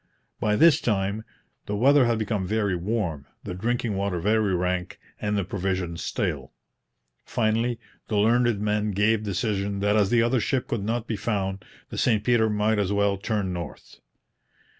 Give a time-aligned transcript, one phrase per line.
[0.39, 1.23] By this time
[1.67, 6.53] the weather had become very warm, the drinking water very rank, and the provisions stale.
[7.23, 7.77] Finally,
[8.07, 11.99] the learned men gave decision that as the other ship could not be found the
[11.99, 13.99] St Peter might as well turn north.